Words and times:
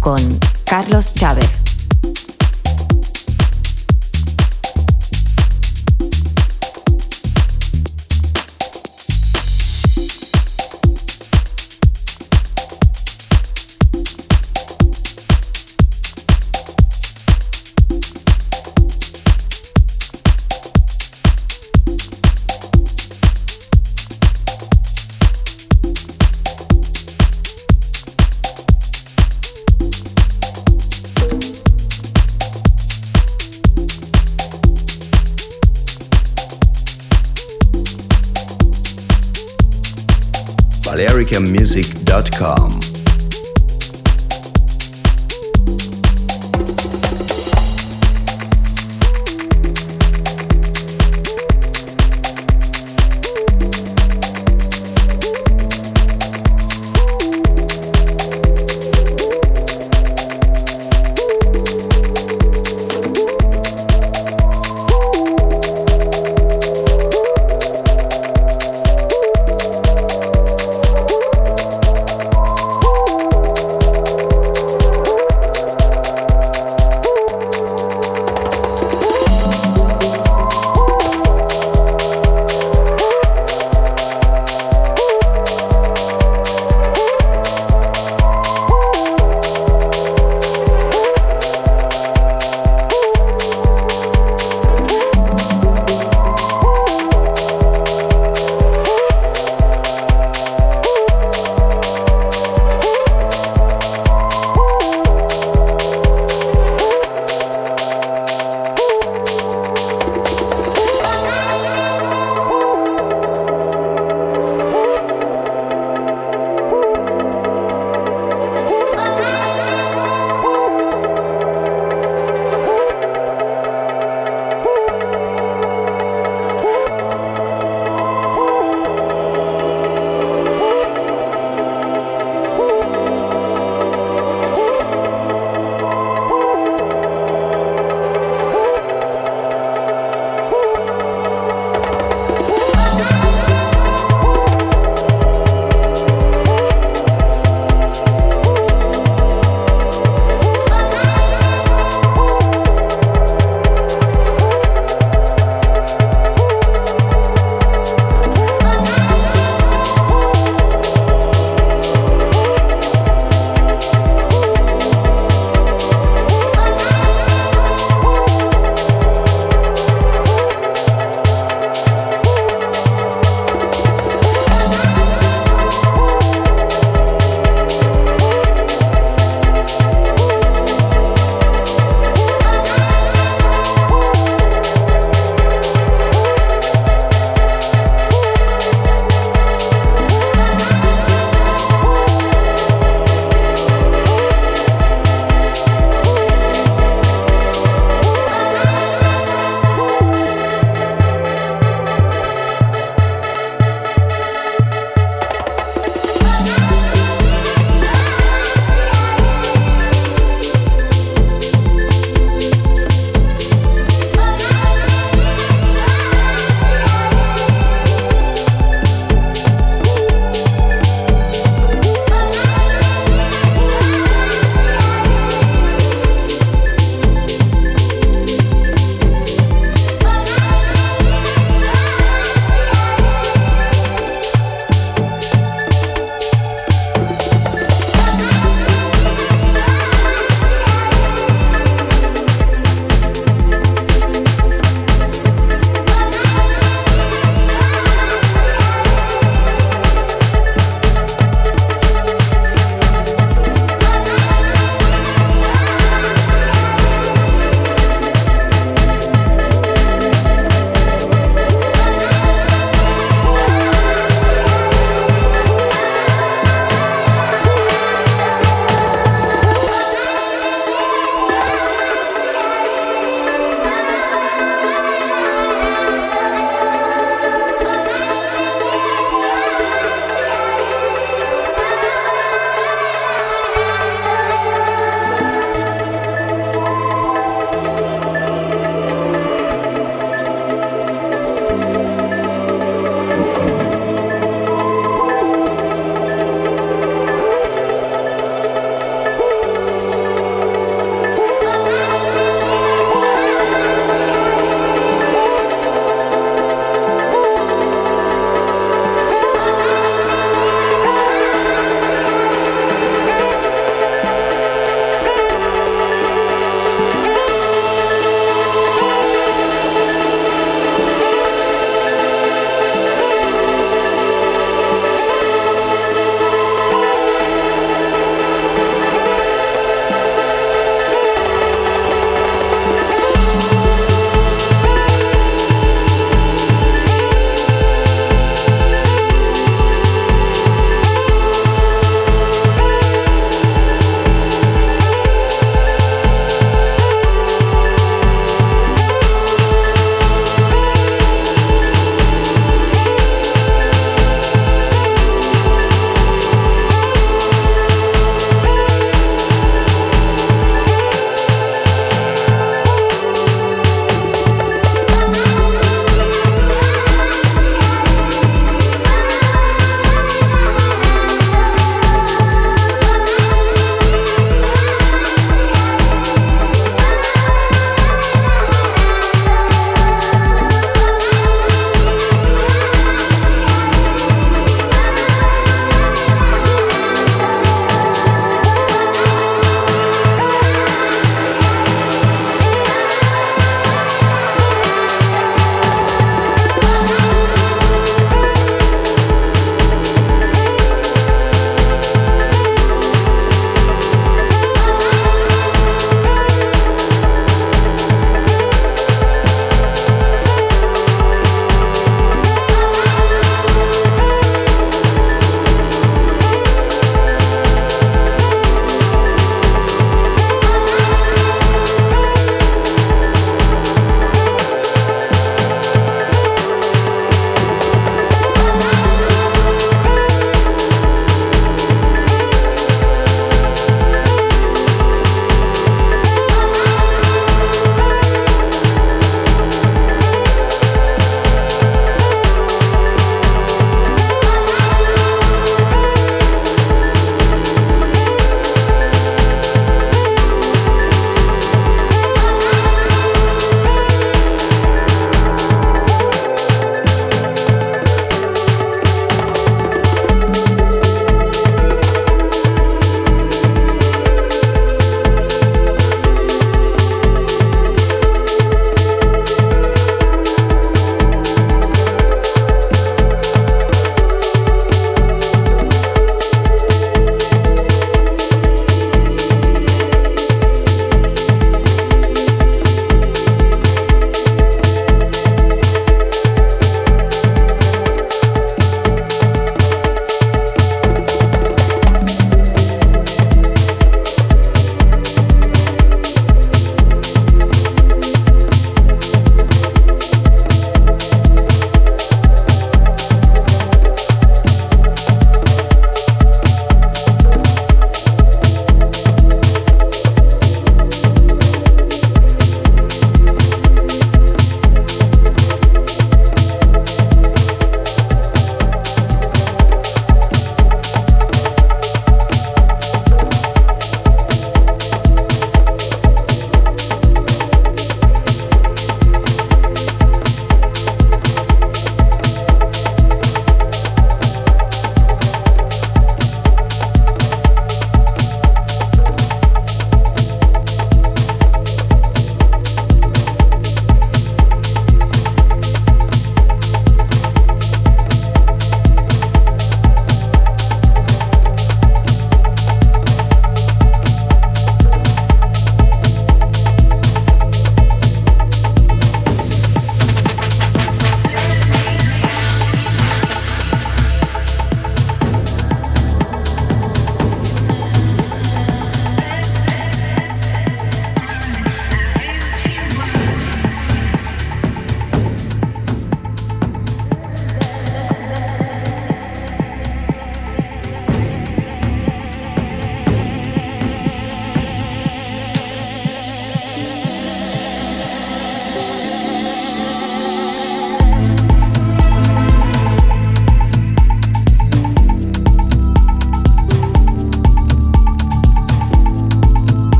Con 0.00 0.18
Carlos 0.64 1.14
Chávez. 1.14 1.61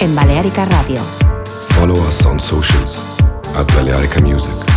En 0.00 0.14
Balearica 0.14 0.64
Radio. 0.64 0.96
Follow 1.74 1.98
us 2.08 2.24
on 2.24 2.40
socials 2.40 3.18
at 3.54 3.66
Balearica 3.74 4.22
Music. 4.22 4.75